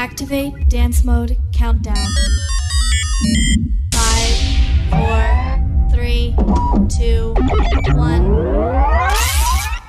Activate 0.00 0.66
dance 0.70 1.04
mode 1.04 1.36
countdown. 1.52 1.94
Five, 3.92 4.36
four, 4.88 5.90
three, 5.92 6.34
two, 6.88 7.34
one. 7.94 8.24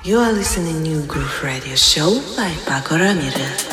You 0.04 0.18
are 0.18 0.32
listening 0.32 0.74
to 0.74 0.80
New 0.80 1.06
Groove 1.06 1.42
Radio 1.42 1.76
Show 1.76 2.20
by 2.36 2.50
Pako 2.66 3.00
Ramirez. 3.00 3.71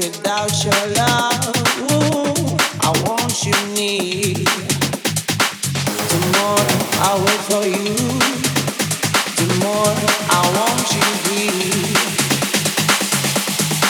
without 0.00 0.64
your 0.64 0.82
love. 0.96 1.54
Ooh, 1.92 2.56
I 2.80 2.90
want 3.06 3.44
you 3.44 3.54
near. 3.74 4.34
Tomorrow 6.12 6.78
I 7.06 7.10
wait 7.24 7.42
for 7.50 7.64
you. 7.76 7.94
The 9.38 9.46
more 9.60 9.96
I 10.30 10.40
want 10.56 10.86
you 10.96 11.06
here. 11.26 11.94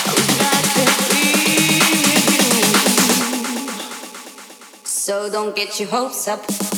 I 0.05 0.11
was 0.17 0.31
not 0.41 0.63
you. 1.15 1.31
So 4.83 5.13
don't 5.31 5.53
get 5.55 5.79
your 5.79 5.89
hopes 5.89 6.27
up. 6.27 6.70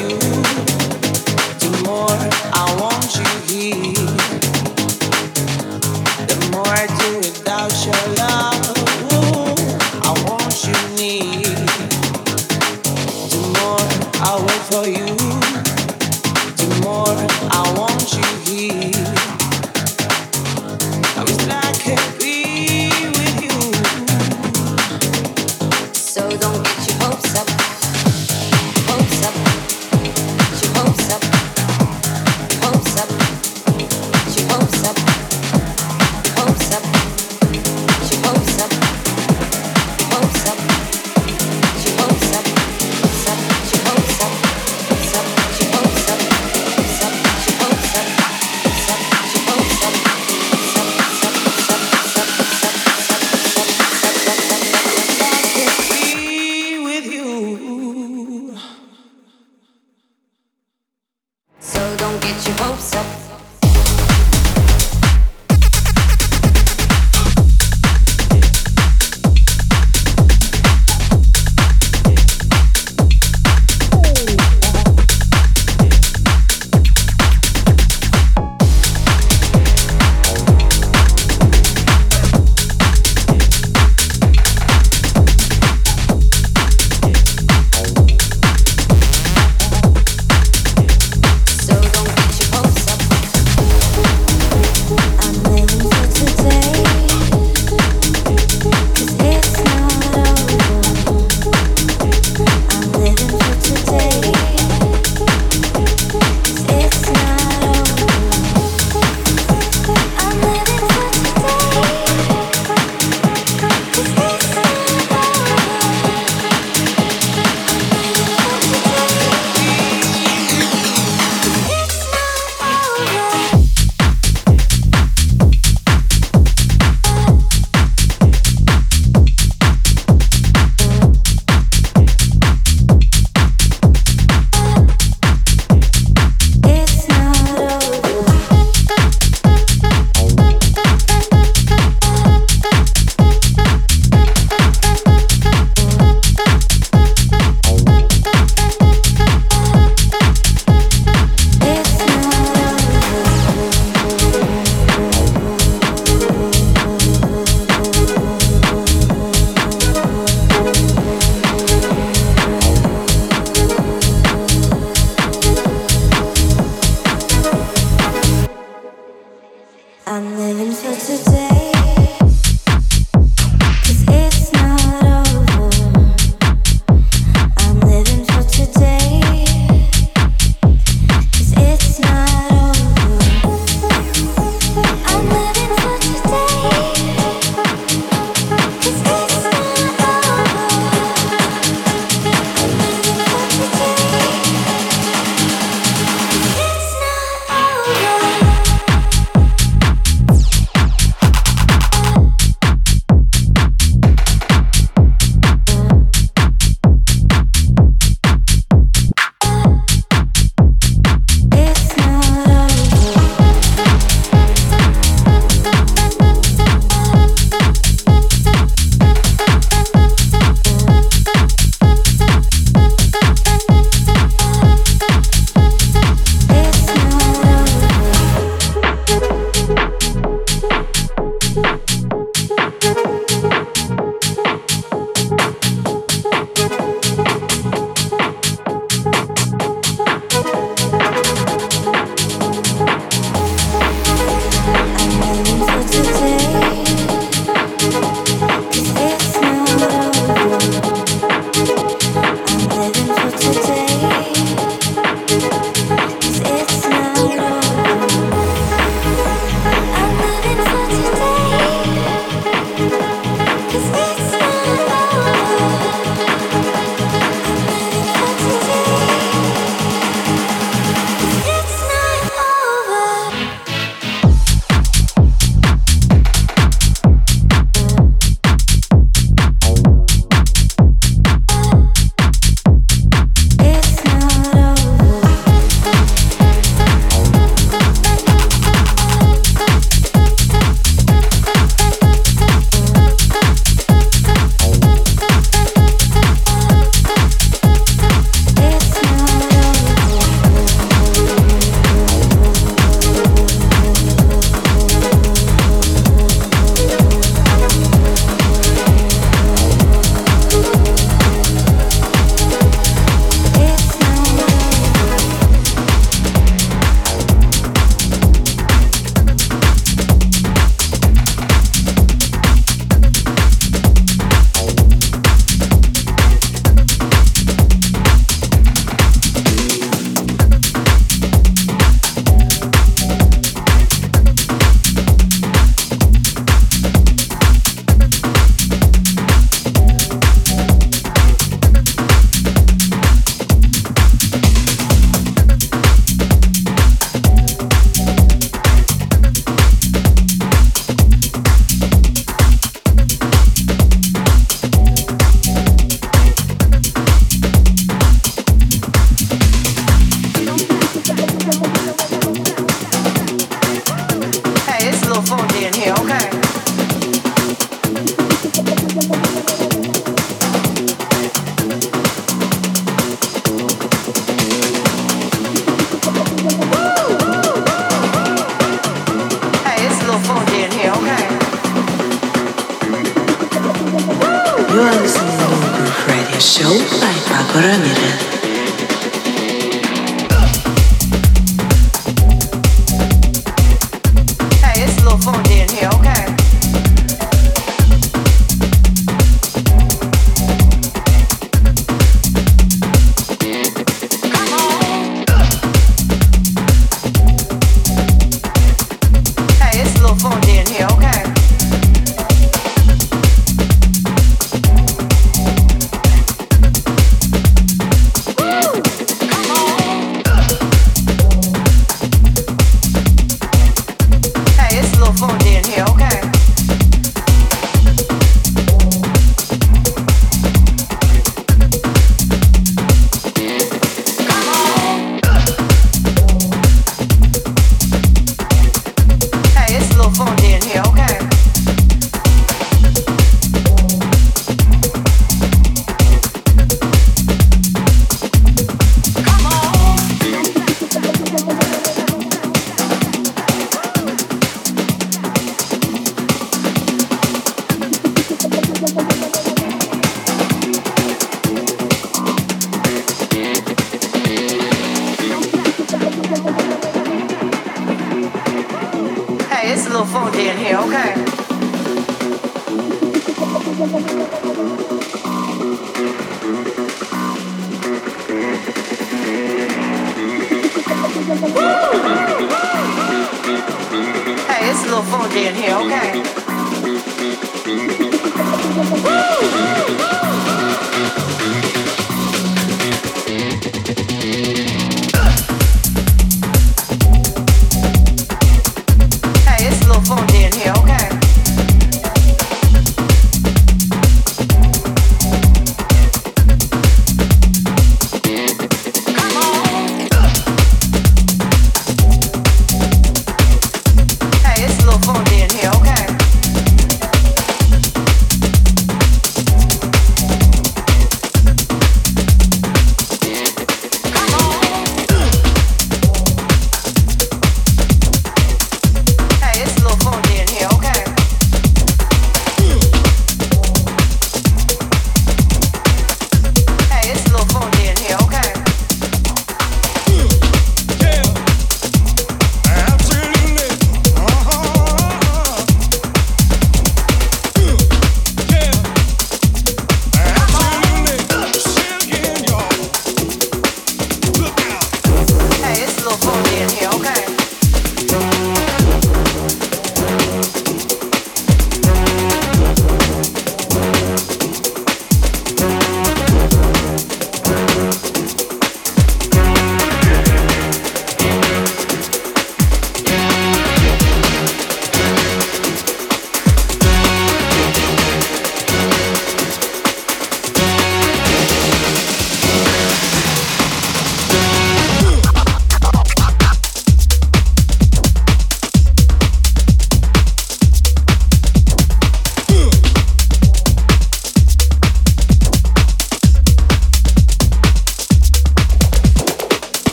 you 0.00 0.08
do 1.58 1.84
more. 1.84 2.39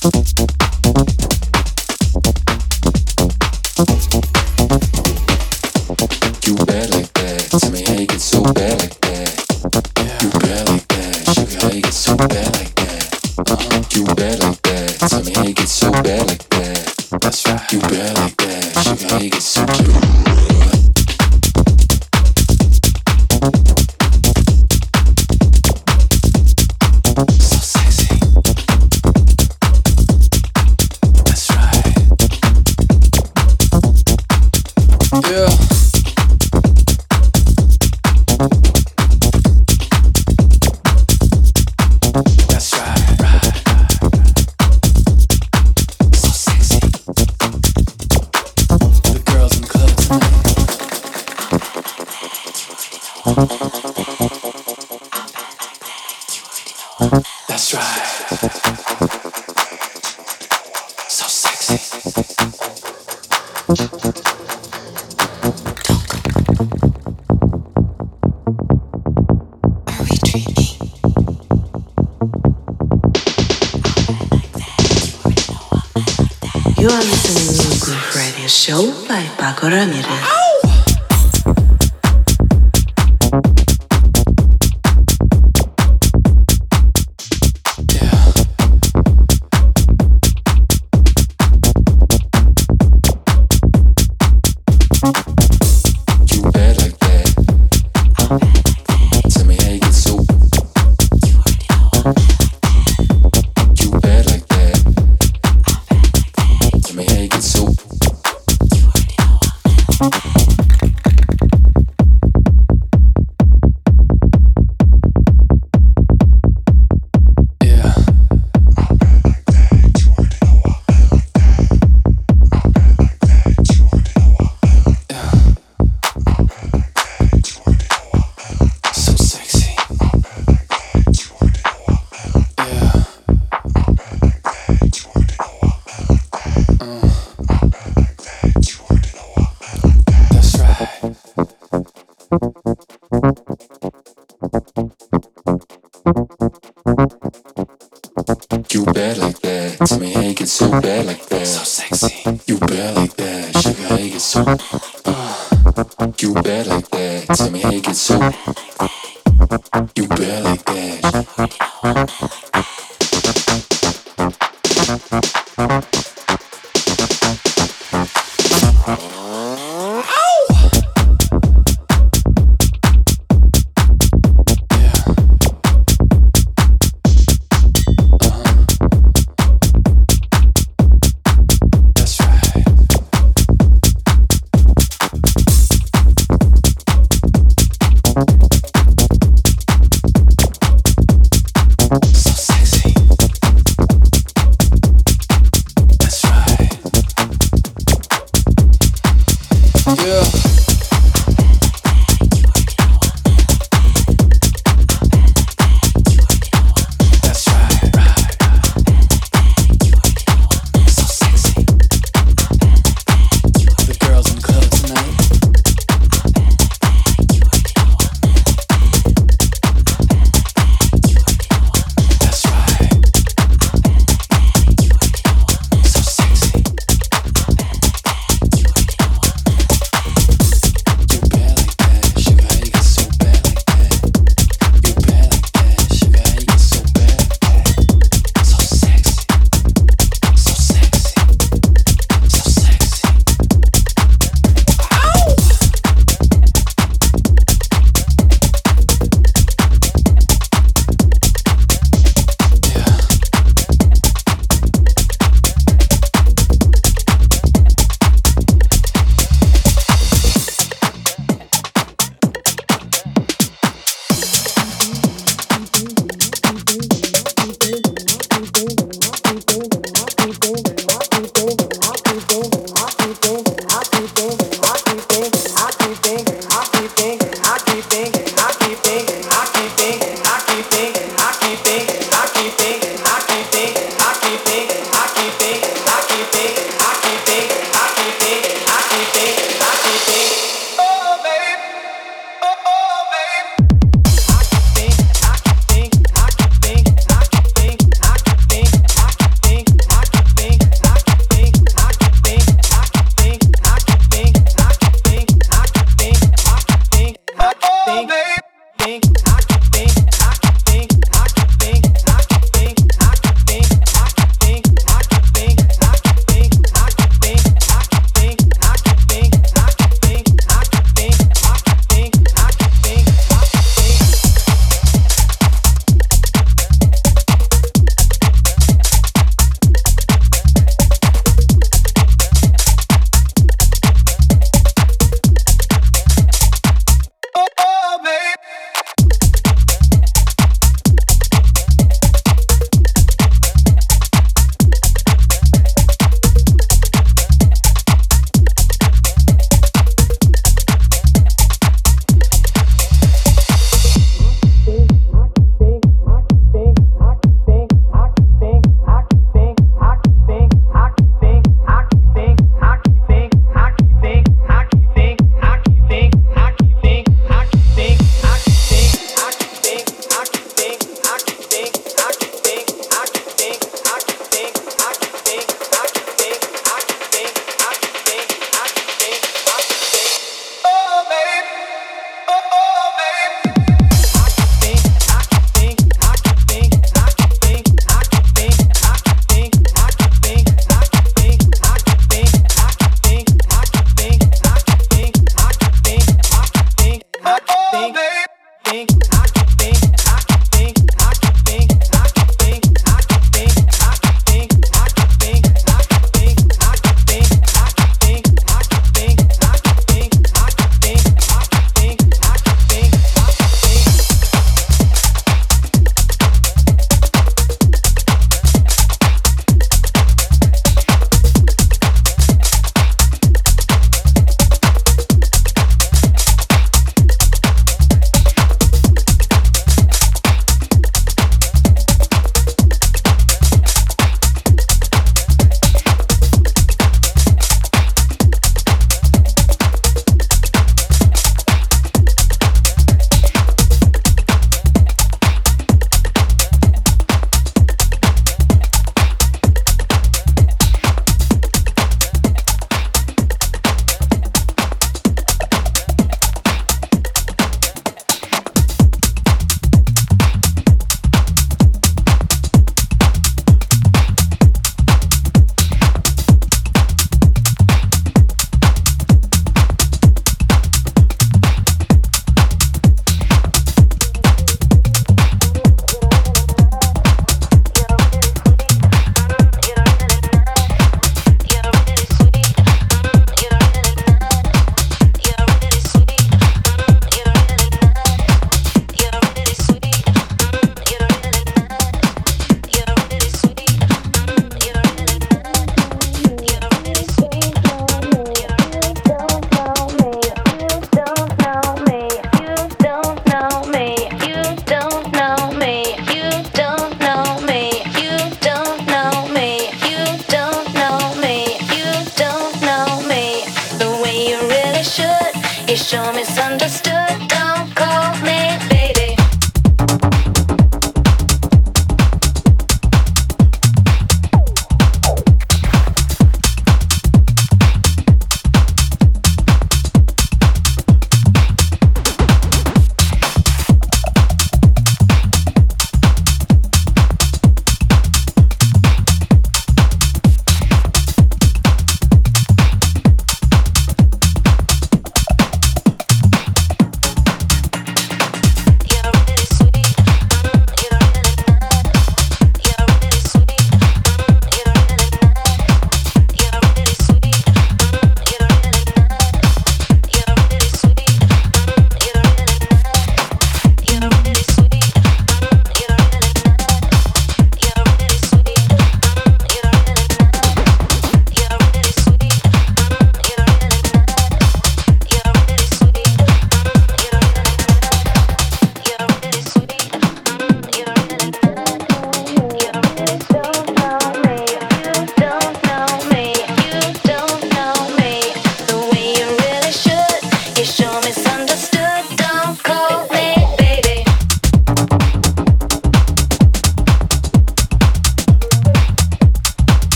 Boop 0.00 0.14
boop 0.36 0.57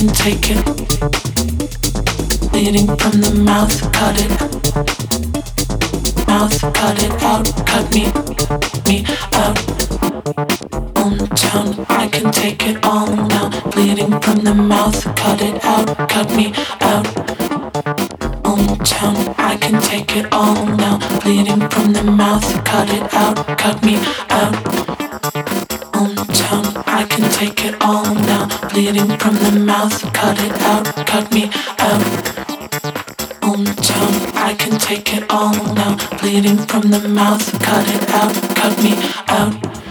can 0.00 0.08
take 0.14 0.50
it. 0.50 0.64
Bleeding 2.50 2.86
from 2.96 3.20
the 3.20 3.34
mouth, 3.44 3.76
cut 3.92 4.16
it. 4.18 4.30
Mouth, 6.26 6.58
cut 6.72 7.02
it 7.02 7.12
out, 7.22 7.44
cut 7.66 7.84
me, 7.92 8.04
me 8.88 9.04
out. 9.34 9.58
On 10.96 11.18
town, 11.36 11.84
I 11.90 12.08
can 12.08 12.32
take 12.32 12.66
it 12.66 12.82
all 12.82 13.14
now. 13.14 13.50
Bleeding 13.72 14.18
from 14.22 14.38
the 14.38 14.54
mouth, 14.54 15.04
cut 15.16 15.42
it 15.42 15.62
out, 15.66 16.08
cut 16.08 16.30
me 16.34 16.54
out. 16.80 17.06
On 18.46 18.78
town, 18.78 19.16
I 19.36 19.58
can 19.60 19.82
take 19.82 20.16
it 20.16 20.32
all 20.32 20.64
now. 20.64 20.96
Bleeding 21.20 21.68
from 21.68 21.92
the 21.92 22.04
mouth, 22.04 22.64
cut 22.64 22.88
it 22.88 23.12
out, 23.12 23.36
cut 23.58 23.84
me 23.84 23.96
out. 24.30 24.54
On 25.94 26.14
town, 26.16 26.64
I 26.86 27.04
can 27.06 27.30
take 27.32 27.66
it 27.66 27.74
all 27.82 28.14
now. 28.14 28.29
Bleeding 28.72 29.18
from 29.18 29.34
the 29.34 29.58
mouth, 29.58 30.12
cut 30.12 30.38
it 30.40 30.52
out, 30.62 30.84
cut 31.04 31.32
me 31.32 31.50
out. 31.78 32.02
On 33.42 33.64
town, 33.64 34.12
I 34.36 34.54
can 34.56 34.78
take 34.78 35.12
it 35.12 35.24
all 35.28 35.52
now. 35.74 35.96
Bleeding 36.20 36.56
from 36.56 36.82
the 36.82 37.08
mouth, 37.08 37.44
cut 37.60 37.86
it 37.88 38.08
out, 38.10 38.32
cut 38.54 38.80
me 38.82 38.94
out. 39.26 39.89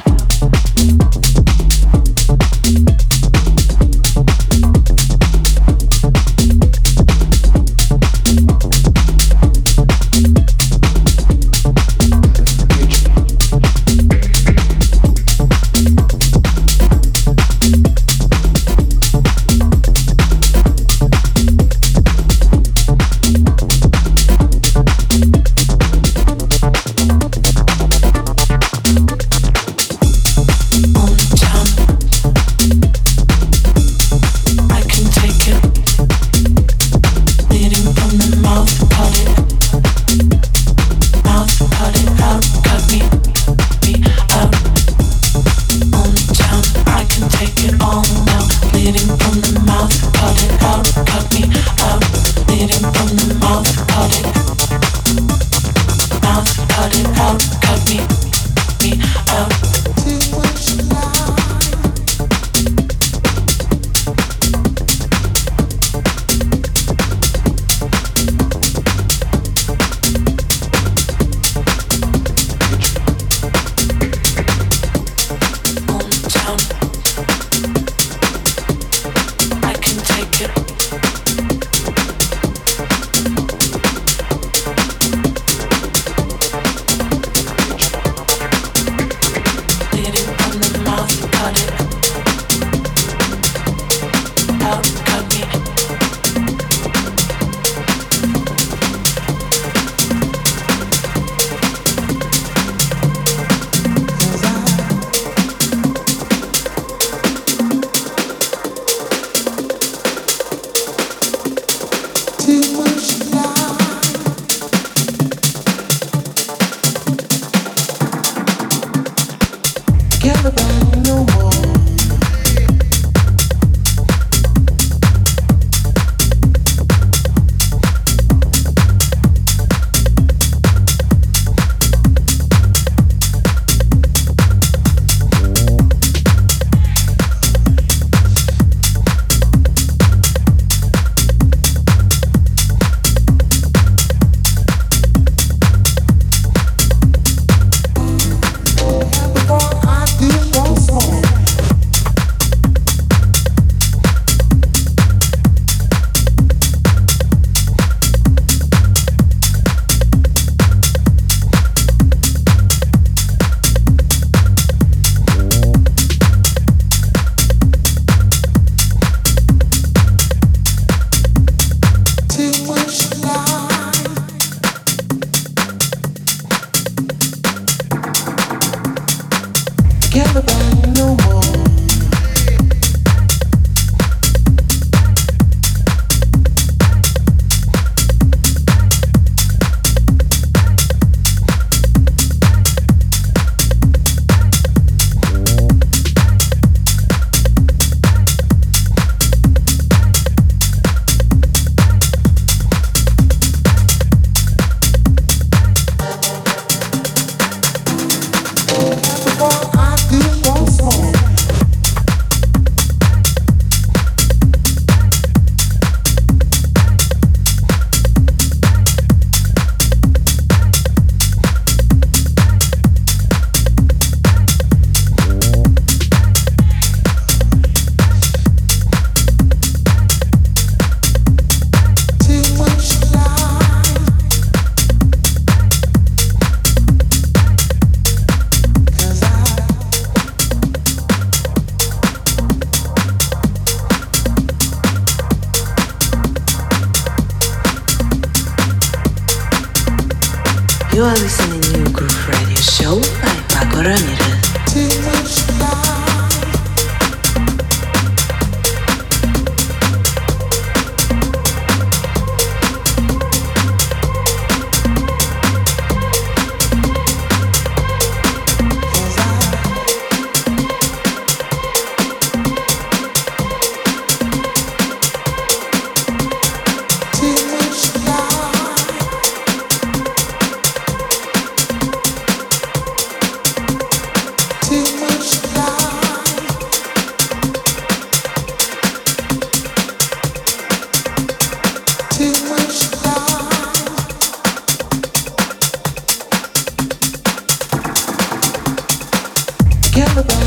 together. 299.92 300.39